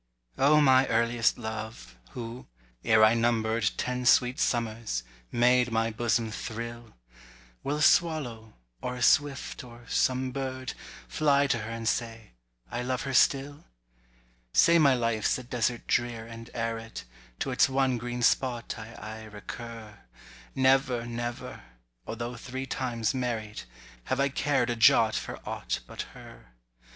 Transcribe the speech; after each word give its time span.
O 0.39 0.59
MY 0.59 0.87
earliest 0.87 1.37
love, 1.37 1.95
who, 2.13 2.47
ere 2.83 3.03
I 3.05 3.13
number'd 3.13 3.77
Ten 3.77 4.03
sweet 4.07 4.39
summers, 4.39 5.03
made 5.31 5.71
my 5.71 5.91
bosom 5.91 6.31
thrill! 6.31 6.95
Will 7.63 7.77
a 7.77 7.81
swallow—or 7.83 8.95
a 8.95 9.03
swift, 9.03 9.63
or 9.63 9.85
some 9.87 10.31
bird— 10.31 10.73
Fly 11.07 11.45
to 11.45 11.59
her 11.59 11.69
and 11.69 11.87
say, 11.87 12.31
I 12.71 12.81
love 12.81 13.03
her 13.03 13.13
still? 13.13 13.65
Say 14.53 14.79
my 14.79 14.95
life's 14.95 15.37
a 15.37 15.43
desert 15.43 15.85
drear 15.85 16.25
and 16.25 16.49
arid, 16.55 17.03
To 17.41 17.51
its 17.51 17.69
one 17.69 17.99
green 17.99 18.23
spot 18.23 18.79
I 18.79 18.95
aye 18.95 19.25
recur: 19.25 19.99
Never, 20.55 21.05
never—although 21.05 22.37
three 22.37 22.65
times 22.65 23.13
married— 23.13 23.65
Have 24.05 24.19
I 24.19 24.29
cared 24.29 24.71
a 24.71 24.75
jot 24.75 25.13
for 25.13 25.39
aught 25.47 25.81
but 25.85 26.01
her. 26.17 26.53